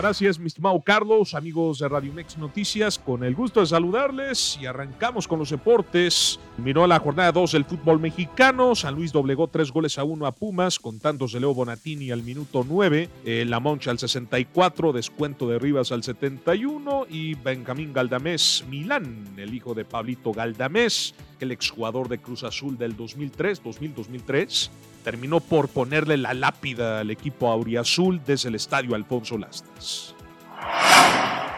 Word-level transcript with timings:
Gracias, 0.00 0.38
mi 0.38 0.46
estimado 0.46 0.80
Carlos, 0.80 1.34
amigos 1.34 1.80
de 1.80 1.88
Radio 1.88 2.12
Mex 2.12 2.38
Noticias, 2.38 3.00
con 3.00 3.24
el 3.24 3.34
gusto 3.34 3.58
de 3.58 3.66
saludarles 3.66 4.56
y 4.60 4.66
arrancamos 4.66 5.26
con 5.26 5.40
los 5.40 5.50
deportes. 5.50 6.38
Miró 6.56 6.86
la 6.86 7.00
jornada 7.00 7.32
2 7.32 7.50
del 7.50 7.64
fútbol 7.64 7.98
mexicano, 7.98 8.76
San 8.76 8.94
Luis 8.94 9.10
doblegó 9.10 9.48
tres 9.48 9.72
goles 9.72 9.98
a 9.98 10.04
uno 10.04 10.26
a 10.26 10.32
Pumas, 10.36 10.78
con 10.78 11.00
tantos 11.00 11.32
de 11.32 11.40
Leo 11.40 11.52
Bonatini 11.52 12.12
al 12.12 12.22
minuto 12.22 12.64
9, 12.64 13.10
eh, 13.24 13.44
La 13.44 13.58
Moncha 13.58 13.90
al 13.90 13.98
64, 13.98 14.92
descuento 14.92 15.48
de 15.48 15.58
Rivas 15.58 15.90
al 15.90 16.04
71 16.04 17.06
y 17.10 17.34
Benjamín 17.34 17.92
Galdamés 17.92 18.64
Milán, 18.70 19.34
el 19.36 19.52
hijo 19.52 19.74
de 19.74 19.84
Pablito 19.84 20.30
Galdamés, 20.30 21.16
el 21.40 21.50
exjugador 21.50 22.08
de 22.08 22.18
Cruz 22.18 22.44
Azul 22.44 22.78
del 22.78 22.96
2003, 22.96 23.64
2000-2003 23.64 24.70
terminó 25.08 25.40
por 25.40 25.68
ponerle 25.68 26.18
la 26.18 26.34
lápida 26.34 27.00
al 27.00 27.10
equipo 27.10 27.48
auriazul 27.50 28.20
desde 28.26 28.50
el 28.50 28.56
estadio 28.56 28.94
Alfonso 28.94 29.38
Lastas. 29.38 30.14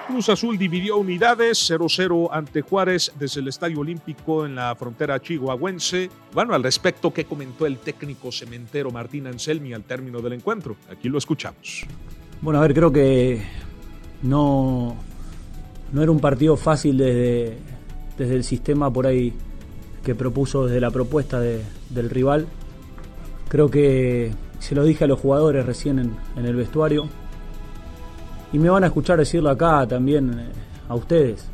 Cruz 0.07 0.29
Azul 0.29 0.57
dividió 0.57 0.99
unidades 0.99 1.69
0-0 1.69 2.29
ante 2.31 2.63
Juárez 2.63 3.11
desde 3.19 3.41
el 3.41 3.49
Estadio 3.49 3.81
Olímpico 3.81 4.47
en 4.47 4.55
la 4.55 4.77
frontera 4.77 5.21
chihuahuense. 5.21 6.09
Bueno, 6.33 6.55
al 6.55 6.63
respecto, 6.63 7.13
¿qué 7.13 7.25
comentó 7.25 7.67
el 7.67 7.79
técnico 7.79 8.31
cementero 8.31 8.93
Martín 8.93 9.27
Anselmi 9.27 9.73
al 9.73 9.83
término 9.83 10.21
del 10.21 10.35
encuentro? 10.35 10.77
Aquí 10.89 11.09
lo 11.09 11.19
escuchamos. 11.19 11.85
Bueno, 12.41 12.61
a 12.61 12.63
ver, 12.63 12.73
creo 12.73 12.93
que 12.93 13.43
no, 14.23 14.95
no 15.93 16.03
era 16.03 16.13
un 16.13 16.21
partido 16.21 16.57
fácil 16.57 16.99
desde, 16.99 17.59
desde 18.17 18.37
el 18.37 18.45
sistema 18.45 18.93
por 18.93 19.09
ahí 19.09 19.33
que 20.05 20.15
propuso, 20.15 20.67
desde 20.67 20.81
la 20.81 20.93
propuesta 20.93 21.41
del 21.41 22.11
rival. 22.11 22.47
Creo 23.51 23.69
que 23.69 24.31
se 24.61 24.77
lo 24.77 24.85
dije 24.85 25.05
a 25.05 25.07
los 25.09 25.19
jugadores 25.19 25.67
recién 25.67 25.99
en 25.99 26.47
el 26.47 26.55
vestuario 26.55 27.09
y 28.53 28.59
me 28.59 28.71
van 28.71 28.85
a 28.85 28.87
escuchar 28.87 29.19
decirlo 29.19 29.51
acá 29.51 29.87
también 29.89 30.31
eh, 30.39 30.47
a 30.89 30.95
ustedes. 30.95 31.49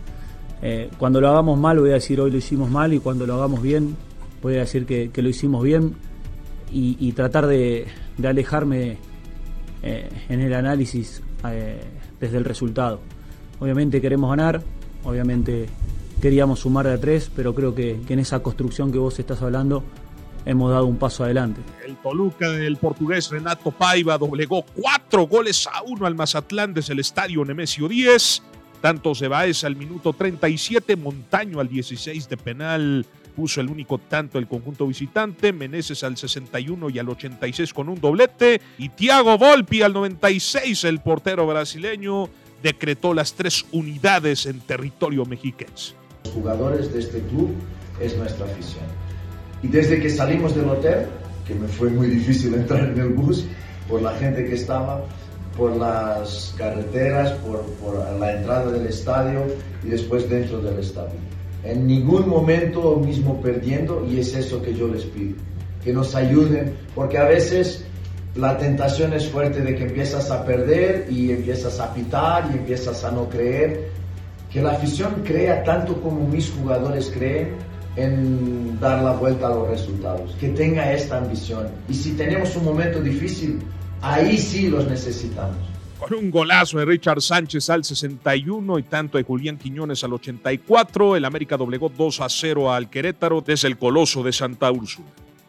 Eh, 0.60 0.90
cuando 0.98 1.22
lo 1.22 1.28
hagamos 1.28 1.58
mal 1.58 1.78
voy 1.78 1.90
a 1.90 1.94
decir 1.94 2.20
hoy 2.20 2.30
lo 2.30 2.36
hicimos 2.36 2.70
mal 2.70 2.92
y 2.92 2.98
cuando 2.98 3.26
lo 3.26 3.34
hagamos 3.34 3.62
bien 3.62 3.96
voy 4.42 4.56
a 4.56 4.60
decir 4.60 4.84
que, 4.84 5.10
lo 5.22 5.28
hicimos 5.30 5.62
bien 5.62 5.94
y, 6.70 7.12
tratar 7.12 7.46
de, 7.46 7.86
alejarme 8.22 8.98
eh, 9.82 10.10
en 10.28 10.40
el 10.40 10.52
análisis 10.52 11.22
desde 12.20 12.36
el 12.36 12.44
resultado. 12.44 13.00
Obviamente 13.58 14.02
queremos 14.02 14.28
ganar, 14.28 14.62
obviamente 15.04 15.66
queríamos 16.20 16.60
sumar 16.60 16.86
de 16.86 16.92
a 16.92 17.00
tres, 17.00 17.30
pero 17.34 17.54
creo 17.54 17.74
que 17.74 17.98
en 18.06 18.18
esa 18.18 18.40
construcción 18.40 18.92
que 18.92 18.98
vos 18.98 19.18
estás 19.18 19.40
hablando 19.40 19.84
hemos 20.46 20.70
dado 20.70 20.86
un 20.86 20.96
paso 20.96 21.24
adelante. 21.24 21.60
El 21.84 21.96
Toluca 21.96 22.48
del 22.50 22.76
portugués 22.76 23.28
Renato 23.30 23.72
Paiva 23.72 24.16
doblegó 24.16 24.62
cuatro 24.62 25.26
goles 25.26 25.66
a 25.66 25.82
uno 25.82 26.06
al 26.06 26.14
Mazatlán 26.14 26.72
desde 26.72 26.94
el 26.94 27.00
estadio 27.00 27.44
Nemesio 27.44 27.88
10. 27.88 28.42
Tantos 28.80 29.20
de 29.20 29.28
Baez 29.28 29.64
al 29.64 29.74
minuto 29.74 30.12
37, 30.12 30.96
Montaño 30.96 31.60
al 31.60 31.68
16 31.68 32.28
de 32.28 32.36
penal 32.36 33.06
puso 33.34 33.60
el 33.60 33.68
único 33.68 33.98
tanto 33.98 34.38
el 34.38 34.46
conjunto 34.46 34.86
visitante, 34.86 35.52
Meneses 35.52 36.04
al 36.04 36.16
61 36.16 36.88
y 36.90 36.98
al 36.98 37.08
86 37.08 37.74
con 37.74 37.88
un 37.88 38.00
doblete 38.00 38.60
y 38.78 38.90
Thiago 38.90 39.36
Volpi 39.36 39.82
al 39.82 39.92
96, 39.92 40.84
el 40.84 41.00
portero 41.00 41.46
brasileño, 41.46 42.30
decretó 42.62 43.12
las 43.12 43.34
tres 43.34 43.66
unidades 43.72 44.46
en 44.46 44.60
territorio 44.60 45.26
mexiquense. 45.26 45.94
Los 46.24 46.34
jugadores 46.34 46.92
de 46.92 47.00
este 47.00 47.20
club 47.22 47.50
es 48.00 48.16
nuestra 48.16 48.46
afición 48.46 48.84
y 49.62 49.68
desde 49.68 50.00
que 50.00 50.10
salimos 50.10 50.54
del 50.54 50.68
hotel, 50.68 51.06
que 51.46 51.54
me 51.54 51.68
fue 51.68 51.90
muy 51.90 52.08
difícil 52.08 52.54
entrar 52.54 52.90
en 52.90 52.98
el 52.98 53.10
bus 53.10 53.46
por 53.88 54.02
la 54.02 54.12
gente 54.16 54.44
que 54.44 54.54
estaba, 54.54 55.02
por 55.56 55.76
las 55.76 56.54
carreteras, 56.58 57.32
por, 57.32 57.64
la 58.18 58.32
entrada 58.32 58.70
del 58.70 58.86
estadio 58.86 59.46
y 59.84 59.88
después 59.88 60.28
dentro 60.28 60.60
del 60.60 60.78
estadio. 60.78 61.18
En 61.64 61.86
ningún 61.86 62.28
momento 62.28 62.96
mismo 62.96 63.40
perdiendo 63.40 64.06
y 64.06 64.20
es 64.20 64.34
eso 64.34 64.60
que 64.62 64.74
yo 64.74 64.88
les 64.88 65.04
pido, 65.04 65.36
que 65.82 65.92
nos 65.92 66.14
ayuden, 66.14 66.74
porque 66.94 67.18
a 67.18 67.24
veces 67.24 67.84
la 68.34 68.58
tentación 68.58 69.14
es 69.14 69.28
fuerte 69.28 69.62
de 69.62 69.74
que 69.74 69.84
empiezas 69.84 70.30
a 70.30 70.44
perder 70.44 71.06
y 71.10 71.32
empiezas 71.32 71.80
a 71.80 71.92
pitar 71.94 72.50
y 72.52 72.58
empiezas 72.58 73.02
a 73.02 73.10
no 73.10 73.28
creer. 73.28 73.88
Que 74.52 74.62
la 74.62 74.72
afición 74.72 75.22
crea 75.24 75.64
tanto 75.64 76.00
como 76.00 76.26
mis 76.28 76.50
jugadores 76.50 77.10
creen 77.12 77.56
en 77.96 78.78
dar 78.78 79.02
la 79.02 79.12
vuelta 79.12 79.46
a 79.46 79.50
los 79.50 79.68
resultados, 79.68 80.34
que 80.38 80.48
tenga 80.50 80.92
esta 80.92 81.18
ambición. 81.18 81.68
Y 81.88 81.94
si 81.94 82.12
tenemos 82.12 82.54
un 82.56 82.64
momento 82.64 83.00
difícil, 83.00 83.58
ahí 84.02 84.36
sí 84.38 84.68
los 84.68 84.86
necesitamos. 84.86 85.56
Con 85.98 86.12
un 86.12 86.30
golazo 86.30 86.78
de 86.78 86.84
Richard 86.84 87.22
Sánchez 87.22 87.70
al 87.70 87.82
61 87.82 88.78
y 88.78 88.82
tanto 88.82 89.16
de 89.16 89.24
Julián 89.24 89.56
Quiñones 89.56 90.04
al 90.04 90.12
84, 90.12 91.16
el 91.16 91.24
América 91.24 91.56
doblegó 91.56 91.88
2 91.88 92.20
a 92.20 92.28
0 92.28 92.70
al 92.70 92.90
Querétaro 92.90 93.40
desde 93.40 93.68
el 93.68 93.78
Coloso 93.78 94.22
de 94.22 94.32
Santa 94.32 94.70
Úrsula. 94.70 95.08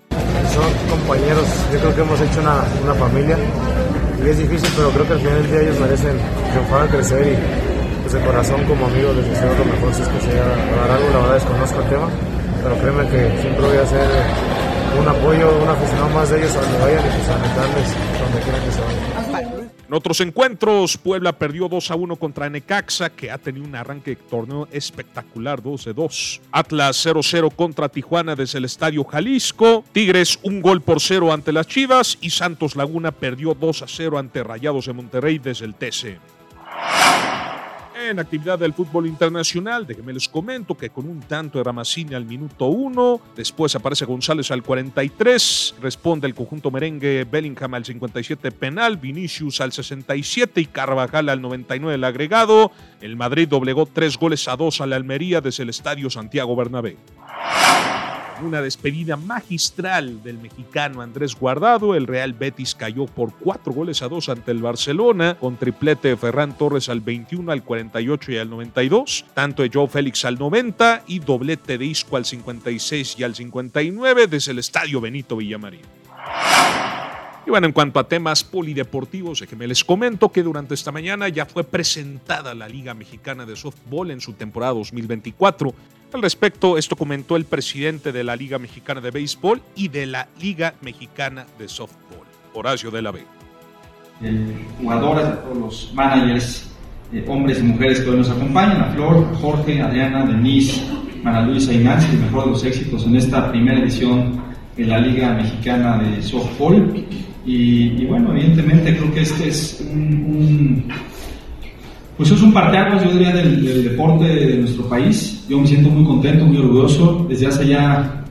Son 0.09 0.89
compañeros, 0.89 1.45
yo 1.73 1.79
creo 1.79 1.95
que 1.95 2.01
hemos 2.01 2.21
hecho 2.21 2.39
una, 2.39 2.63
una 2.81 2.93
familia 2.93 3.37
y 4.23 4.29
es 4.29 4.37
difícil, 4.37 4.69
pero 4.75 4.89
creo 4.91 5.05
que 5.05 5.13
al 5.13 5.19
final 5.19 5.41
del 5.41 5.51
día 5.51 5.61
ellos 5.63 5.79
merecen 5.79 6.17
triunfar 6.51 6.89
crecer 6.89 7.27
y 7.27 8.01
pues 8.01 8.13
de 8.13 8.21
corazón 8.21 8.63
como 8.63 8.85
amigo 8.85 9.11
les 9.13 9.29
deseo 9.29 9.53
lo 9.53 9.65
mejor 9.65 9.93
si 9.93 10.01
es 10.01 10.07
que 10.07 10.21
sea 10.21 10.45
dar 10.45 10.91
algo, 10.91 11.09
la 11.11 11.19
verdad 11.19 11.33
desconozco 11.33 11.81
el 11.81 11.89
tema 11.89 12.09
pero 12.67 12.81
créeme 12.81 13.09
que 13.09 13.41
siempre 13.41 13.65
voy 13.65 13.77
a 13.77 13.85
ser 13.85 14.09
un 14.99 15.07
apoyo, 15.07 15.57
un 15.63 15.69
aficionado 15.69 16.09
más 16.09 16.29
de 16.29 16.37
ellos 16.39 16.53
a 16.53 16.61
donde 16.61 16.77
vayan 16.79 17.05
y 17.05 17.09
pues 17.09 17.29
a 17.29 18.23
donde 18.23 18.39
quieran 18.41 18.65
que 18.65 18.71
se 18.71 18.81
vayan. 18.81 19.71
En 19.87 19.93
otros 19.93 20.19
encuentros, 20.19 20.97
Puebla 20.97 21.31
perdió 21.31 21.69
2 21.69 21.91
a 21.91 21.95
1 21.95 22.17
contra 22.17 22.49
Necaxa, 22.49 23.09
que 23.09 23.31
ha 23.31 23.37
tenido 23.37 23.65
un 23.65 23.73
arranque 23.73 24.11
de 24.11 24.15
torneo 24.17 24.67
espectacular, 24.69 25.63
12-2. 25.63 26.41
Atlas 26.51 27.05
0-0 27.05 27.55
contra 27.55 27.87
Tijuana 27.87 28.35
desde 28.35 28.57
el 28.57 28.65
Estadio 28.65 29.05
Jalisco. 29.05 29.85
Tigres 29.93 30.37
un 30.43 30.61
gol 30.61 30.81
por 30.81 30.99
cero 30.99 31.31
ante 31.31 31.53
las 31.53 31.67
Chivas. 31.67 32.17
Y 32.19 32.31
Santos 32.31 32.75
Laguna 32.75 33.13
perdió 33.13 33.53
2 33.53 33.81
a 33.83 33.87
0 33.87 34.17
ante 34.17 34.43
Rayados 34.43 34.87
de 34.87 34.93
Monterrey 34.93 35.39
desde 35.39 35.63
el 35.63 35.75
TC. 35.75 36.19
En 37.99 38.19
actividad 38.19 38.59
del 38.59 38.73
fútbol 38.73 39.07
internacional, 39.07 39.87
déjenme 39.87 40.13
les 40.13 40.29
comento 40.29 40.77
que 40.77 40.91
con 40.91 41.09
un 41.09 41.19
tanto 41.21 41.57
de 41.57 41.63
Ramacini 41.63 42.13
al 42.13 42.25
minuto 42.25 42.67
1, 42.67 43.21
después 43.35 43.75
aparece 43.75 44.05
González 44.05 44.51
al 44.51 44.61
43, 44.61 45.75
responde 45.81 46.27
el 46.27 46.35
conjunto 46.35 46.69
merengue 46.69 47.25
Bellingham 47.29 47.73
al 47.73 47.85
57 47.85 48.51
penal, 48.51 48.97
Vinicius 48.97 49.61
al 49.61 49.71
67 49.71 50.61
y 50.61 50.65
Carvajal 50.67 51.29
al 51.29 51.41
99 51.41 51.95
el 51.95 52.03
agregado. 52.03 52.71
El 53.01 53.15
Madrid 53.15 53.47
doblegó 53.47 53.87
tres 53.87 54.15
goles 54.17 54.47
a 54.47 54.55
dos 54.55 54.79
a 54.79 54.85
la 54.85 54.95
Almería 54.95 55.41
desde 55.41 55.63
el 55.63 55.69
Estadio 55.69 56.11
Santiago 56.11 56.55
Bernabéu 56.55 56.97
una 58.41 58.61
despedida 58.61 59.17
magistral 59.17 60.23
del 60.23 60.37
mexicano 60.37 61.01
Andrés 61.01 61.35
Guardado. 61.35 61.95
El 61.95 62.07
Real 62.07 62.33
Betis 62.33 62.75
cayó 62.75 63.05
por 63.05 63.33
cuatro 63.33 63.73
goles 63.73 64.01
a 64.01 64.07
dos 64.07 64.29
ante 64.29 64.51
el 64.51 64.61
Barcelona, 64.61 65.37
con 65.39 65.57
triplete 65.57 66.09
de 66.09 66.17
Ferran 66.17 66.57
Torres 66.57 66.89
al 66.89 67.01
21, 67.01 67.51
al 67.51 67.63
48 67.63 68.31
y 68.31 68.37
al 68.37 68.49
92, 68.49 69.25
tanto 69.33 69.63
de 69.63 69.71
Joe 69.73 69.87
Félix 69.87 70.25
al 70.25 70.37
90 70.37 71.03
y 71.07 71.19
doblete 71.19 71.77
de 71.77 71.85
Isco 71.85 72.17
al 72.17 72.25
56 72.25 73.15
y 73.19 73.23
al 73.23 73.35
59 73.35 74.27
desde 74.27 74.51
el 74.51 74.59
Estadio 74.59 75.01
Benito 75.01 75.37
Villamarín. 75.37 75.81
Y 77.47 77.49
bueno, 77.49 77.65
en 77.65 77.71
cuanto 77.71 77.97
a 77.97 78.07
temas 78.09 78.43
polideportivos, 78.43 79.39
déjenme 79.39 79.67
les 79.67 79.81
comento 79.81 80.29
que 80.33 80.43
durante 80.43 80.73
esta 80.73 80.91
mañana 80.91 81.29
ya 81.29 81.45
fue 81.45 81.63
presentada 81.63 82.53
la 82.53 82.67
Liga 82.67 82.93
Mexicana 82.93 83.45
de 83.45 83.55
Softball 83.55 84.11
en 84.11 84.19
su 84.19 84.33
temporada 84.33 84.73
2024. 84.73 85.73
Al 86.13 86.21
respecto, 86.21 86.77
esto 86.77 86.95
comentó 86.95 87.35
el 87.35 87.43
presidente 87.43 88.13
de 88.13 88.23
la 88.23 88.35
Liga 88.35 88.57
Mexicana 88.59 89.01
de 89.01 89.11
Béisbol 89.11 89.61
y 89.75 89.89
de 89.89 90.05
la 90.05 90.29
Liga 90.41 90.73
Mexicana 90.81 91.45
de 91.59 91.67
Softball, 91.67 92.25
Horacio 92.53 92.89
de 92.91 93.01
la 93.01 93.13
jugadores, 94.81 95.25
a 95.25 95.41
todos 95.43 95.57
los 95.57 95.93
managers, 95.93 96.71
eh, 97.13 97.25
hombres 97.27 97.59
y 97.59 97.63
mujeres 97.63 97.99
que 97.99 98.09
hoy 98.09 98.17
nos 98.17 98.29
acompañan, 98.29 98.81
a 98.81 98.91
Flor, 98.93 99.35
Jorge, 99.35 99.81
Adriana, 99.81 100.25
Denise, 100.25 100.81
Ana 101.25 101.41
Luisa 101.41 101.73
y 101.73 101.79
Nancy, 101.79 102.07
el 102.13 102.19
mejor 102.19 102.45
de 102.45 102.51
los 102.51 102.63
éxitos 102.63 103.05
en 103.05 103.15
esta 103.17 103.51
primera 103.51 103.79
edición 103.79 104.41
de 104.77 104.85
la 104.85 104.99
Liga 104.99 105.33
Mexicana 105.33 105.97
de 105.97 106.23
Softball. 106.23 107.05
Y, 107.45 108.05
bueno, 108.05 108.31
evidentemente 108.31 108.95
creo 108.97 109.13
que 109.13 109.21
este 109.21 109.49
es 109.49 109.81
un 109.81 110.87
pues 112.17 112.31
es 112.31 112.41
un 112.41 112.51
parteaguas, 112.51 113.03
yo 113.03 113.11
diría, 113.11 113.31
del, 113.31 113.83
deporte 113.83 114.25
de 114.25 114.57
nuestro 114.57 114.89
país. 114.89 115.45
Yo 115.47 115.59
me 115.59 115.67
siento 115.67 115.89
muy 115.89 116.03
contento, 116.03 116.45
muy 116.45 116.57
orgulloso. 116.57 117.25
Desde 117.29 117.47
hace 117.47 117.67
ya 117.67 118.23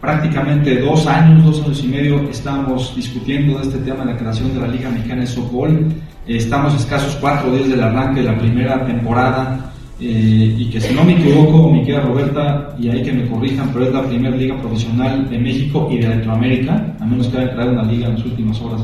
prácticamente 0.00 0.80
dos 0.80 1.06
años, 1.06 1.44
dos 1.44 1.64
años 1.64 1.82
y 1.84 1.88
medio, 1.88 2.28
estamos 2.28 2.94
discutiendo 2.96 3.58
de 3.58 3.64
este 3.64 3.78
tema 3.78 4.04
de 4.04 4.12
la 4.12 4.18
creación 4.18 4.52
de 4.54 4.60
la 4.60 4.68
Liga 4.68 4.90
Mexicana 4.90 5.20
de 5.20 5.26
Softball. 5.28 5.86
estamos 6.26 6.74
escasos 6.74 7.16
cuatro 7.20 7.52
días 7.52 7.68
del 7.68 7.80
arranque 7.80 8.20
de 8.20 8.26
la 8.26 8.38
primera 8.38 8.84
temporada 8.84 9.72
eh, 10.00 10.54
y 10.56 10.70
que 10.70 10.80
si 10.80 10.94
no 10.94 11.02
me 11.04 11.14
equivoco, 11.14 11.72
me 11.72 11.82
queda 11.82 12.00
Roberta, 12.00 12.76
y 12.78 12.88
hay 12.88 13.02
que 13.02 13.12
me 13.12 13.26
corrijan, 13.28 13.70
pero 13.72 13.86
es 13.86 13.92
la 13.92 14.06
primera 14.06 14.36
liga 14.36 14.56
profesional 14.60 15.28
de 15.28 15.38
México 15.38 15.88
y 15.90 15.98
de 15.98 16.08
Latinoamérica, 16.08 16.96
a 17.00 17.04
menos 17.04 17.26
que 17.28 17.38
haya 17.38 17.52
creado 17.52 17.72
una 17.72 17.82
liga 17.82 18.06
en 18.06 18.14
las 18.14 18.24
últimas 18.24 18.60
horas 18.60 18.82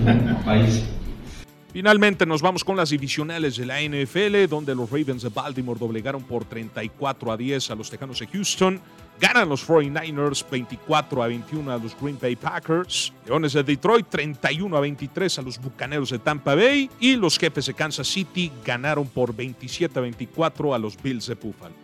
en 0.00 0.28
el 0.28 0.36
país. 0.44 0.84
Finalmente 1.72 2.26
nos 2.26 2.42
vamos 2.42 2.64
con 2.64 2.76
las 2.76 2.90
divisionales 2.90 3.56
de 3.56 3.64
la 3.64 3.80
NFL, 3.80 4.46
donde 4.46 4.74
los 4.74 4.90
Ravens 4.90 5.22
de 5.22 5.30
Baltimore 5.30 5.80
doblegaron 5.80 6.22
por 6.22 6.44
34 6.44 7.32
a 7.32 7.36
10 7.36 7.70
a 7.70 7.74
los 7.74 7.88
Tejanos 7.88 8.18
de 8.18 8.26
Houston. 8.26 8.78
Ganan 9.18 9.48
los 9.48 9.66
49ers 9.66 10.44
24 10.50 11.22
a 11.22 11.28
21 11.28 11.72
a 11.72 11.78
los 11.78 11.96
Green 11.98 12.18
Bay 12.20 12.36
Packers. 12.36 13.12
Leones 13.24 13.54
de 13.54 13.62
Detroit 13.62 14.06
31 14.10 14.76
a 14.76 14.80
23 14.80 15.38
a 15.38 15.42
los 15.42 15.58
Bucaneros 15.58 16.10
de 16.10 16.18
Tampa 16.18 16.54
Bay. 16.54 16.90
Y 17.00 17.16
los 17.16 17.38
jefes 17.38 17.64
de 17.64 17.72
Kansas 17.72 18.06
City 18.06 18.52
ganaron 18.64 19.06
por 19.06 19.34
27 19.34 19.98
a 19.98 20.02
24 20.02 20.74
a 20.74 20.78
los 20.78 21.00
Bills 21.02 21.26
de 21.26 21.34
Buffalo. 21.36 21.74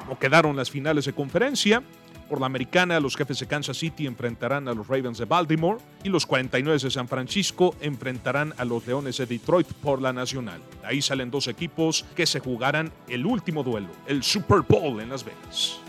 Como 0.00 0.18
quedaron 0.18 0.54
las 0.54 0.70
finales 0.70 1.06
de 1.06 1.14
conferencia, 1.14 1.82
por 2.30 2.38
la 2.38 2.46
americana, 2.46 3.00
los 3.00 3.16
jefes 3.16 3.40
de 3.40 3.46
Kansas 3.48 3.76
City 3.76 4.06
enfrentarán 4.06 4.68
a 4.68 4.72
los 4.72 4.86
Ravens 4.86 5.18
de 5.18 5.24
Baltimore 5.24 5.80
y 6.04 6.08
los 6.10 6.24
49 6.26 6.78
de 6.78 6.90
San 6.90 7.08
Francisco 7.08 7.74
enfrentarán 7.80 8.54
a 8.56 8.64
los 8.64 8.86
Leones 8.86 9.16
de 9.16 9.26
Detroit 9.26 9.66
por 9.82 10.00
la 10.00 10.12
nacional. 10.12 10.62
ahí 10.84 11.02
salen 11.02 11.32
dos 11.32 11.48
equipos 11.48 12.06
que 12.14 12.26
se 12.26 12.38
jugarán 12.38 12.92
el 13.08 13.26
último 13.26 13.64
duelo, 13.64 13.88
el 14.06 14.22
Super 14.22 14.60
Bowl 14.60 15.00
en 15.00 15.08
Las 15.08 15.24
Vegas. 15.24 15.80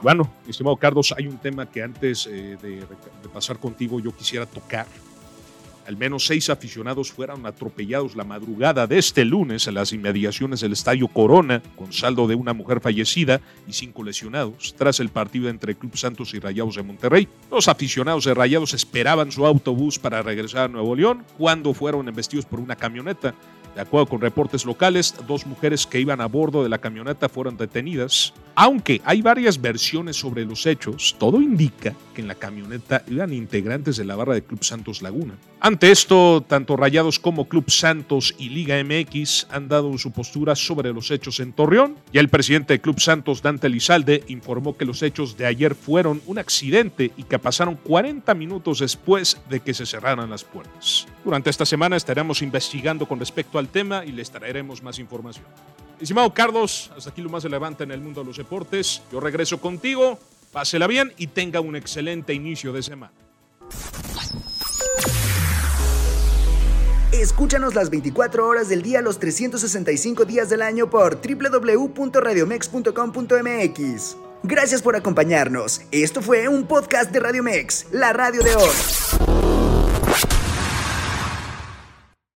Bueno, 0.00 0.30
estimado 0.48 0.76
Carlos, 0.76 1.14
hay 1.16 1.26
un 1.26 1.36
tema 1.36 1.70
que 1.70 1.82
antes 1.82 2.26
eh, 2.26 2.56
de, 2.62 2.76
de 2.76 3.28
pasar 3.32 3.58
contigo 3.58 4.00
yo 4.00 4.16
quisiera 4.16 4.46
tocar 4.46 4.86
al 5.86 5.96
menos 5.96 6.26
seis 6.26 6.50
aficionados 6.50 7.12
fueron 7.12 7.46
atropellados 7.46 8.16
la 8.16 8.24
madrugada 8.24 8.86
de 8.86 8.98
este 8.98 9.24
lunes 9.24 9.66
en 9.66 9.74
las 9.74 9.92
inmediaciones 9.92 10.60
del 10.60 10.72
Estadio 10.72 11.08
Corona, 11.08 11.62
con 11.76 11.92
saldo 11.92 12.26
de 12.26 12.34
una 12.34 12.52
mujer 12.52 12.80
fallecida 12.80 13.40
y 13.68 13.72
cinco 13.72 14.02
lesionados, 14.02 14.74
tras 14.76 15.00
el 15.00 15.10
partido 15.10 15.48
entre 15.48 15.76
Club 15.76 15.96
Santos 15.96 16.34
y 16.34 16.40
Rayados 16.40 16.76
de 16.76 16.82
Monterrey. 16.82 17.28
Los 17.50 17.68
aficionados 17.68 18.24
de 18.24 18.34
Rayados 18.34 18.74
esperaban 18.74 19.30
su 19.30 19.46
autobús 19.46 19.98
para 19.98 20.22
regresar 20.22 20.64
a 20.64 20.68
Nuevo 20.68 20.96
León 20.96 21.24
cuando 21.38 21.72
fueron 21.72 22.08
embestidos 22.08 22.44
por 22.46 22.60
una 22.60 22.76
camioneta. 22.76 23.34
De 23.76 23.82
acuerdo 23.82 24.06
con 24.06 24.22
reportes 24.22 24.64
locales, 24.64 25.14
dos 25.28 25.44
mujeres 25.44 25.86
que 25.86 26.00
iban 26.00 26.22
a 26.22 26.26
bordo 26.26 26.62
de 26.62 26.70
la 26.70 26.78
camioneta 26.78 27.28
fueron 27.28 27.58
detenidas. 27.58 28.32
Aunque 28.54 29.02
hay 29.04 29.20
varias 29.20 29.60
versiones 29.60 30.16
sobre 30.16 30.46
los 30.46 30.64
hechos, 30.64 31.14
todo 31.18 31.42
indica 31.42 31.94
que 32.14 32.22
en 32.22 32.28
la 32.28 32.36
camioneta 32.36 33.04
iban 33.06 33.34
integrantes 33.34 33.98
de 33.98 34.06
la 34.06 34.16
barra 34.16 34.32
de 34.32 34.42
Club 34.42 34.64
Santos 34.64 35.02
Laguna. 35.02 35.34
Ante 35.60 35.90
esto, 35.90 36.42
tanto 36.48 36.74
Rayados 36.74 37.18
como 37.18 37.50
Club 37.50 37.70
Santos 37.70 38.34
y 38.38 38.48
Liga 38.48 38.82
MX 38.82 39.48
han 39.50 39.68
dado 39.68 39.98
su 39.98 40.10
postura 40.10 40.56
sobre 40.56 40.94
los 40.94 41.10
hechos 41.10 41.38
en 41.40 41.52
Torreón. 41.52 41.96
Y 42.12 42.18
el 42.18 42.30
presidente 42.30 42.72
de 42.72 42.80
Club 42.80 42.98
Santos, 42.98 43.42
Dante 43.42 43.68
Lizalde, 43.68 44.24
informó 44.28 44.78
que 44.78 44.86
los 44.86 45.02
hechos 45.02 45.36
de 45.36 45.44
ayer 45.44 45.74
fueron 45.74 46.22
un 46.24 46.38
accidente 46.38 47.10
y 47.14 47.24
que 47.24 47.38
pasaron 47.38 47.76
40 47.76 48.32
minutos 48.32 48.78
después 48.78 49.36
de 49.50 49.60
que 49.60 49.74
se 49.74 49.84
cerraran 49.84 50.30
las 50.30 50.44
puertas. 50.44 51.06
Durante 51.26 51.50
esta 51.50 51.66
semana 51.66 51.96
estaremos 51.96 52.40
investigando 52.40 53.06
con 53.08 53.18
respecto 53.18 53.58
al 53.58 53.66
tema 53.66 54.04
y 54.04 54.12
les 54.12 54.30
traeremos 54.30 54.80
más 54.80 55.00
información. 55.00 55.44
Estimado 56.00 56.32
Carlos, 56.32 56.92
hasta 56.96 57.10
aquí 57.10 57.20
lo 57.20 57.28
más 57.28 57.42
relevante 57.42 57.82
en 57.82 57.90
el 57.90 58.00
mundo 58.00 58.20
de 58.20 58.28
los 58.28 58.36
deportes. 58.36 59.02
Yo 59.10 59.18
regreso 59.18 59.60
contigo, 59.60 60.20
pásela 60.52 60.86
bien 60.86 61.12
y 61.16 61.26
tenga 61.26 61.58
un 61.58 61.74
excelente 61.74 62.32
inicio 62.32 62.72
de 62.72 62.84
semana. 62.84 63.12
Escúchanos 67.10 67.74
las 67.74 67.90
24 67.90 68.46
horas 68.46 68.68
del 68.68 68.82
día, 68.82 69.02
los 69.02 69.18
365 69.18 70.26
días 70.26 70.48
del 70.48 70.62
año 70.62 70.88
por 70.88 71.20
www.radiomex.com.mx. 71.20 74.16
Gracias 74.44 74.80
por 74.80 74.94
acompañarnos. 74.94 75.80
Esto 75.90 76.22
fue 76.22 76.46
un 76.46 76.68
podcast 76.68 77.10
de 77.10 77.18
Radiomex, 77.18 77.86
la 77.90 78.12
radio 78.12 78.44
de 78.44 78.54
hoy. 78.54 78.70